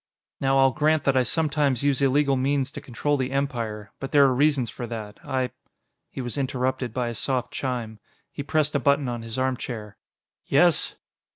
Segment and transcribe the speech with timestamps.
[0.39, 3.91] "Now, I'll grant that I sometimes use illegal means to control the Empire.
[3.99, 5.19] But there are reasons for that.
[5.23, 5.51] I"
[6.09, 7.99] He was interrupted by a soft chime.
[8.31, 9.97] He pressed a button on his armchair.
[10.47, 10.95] "Yes?"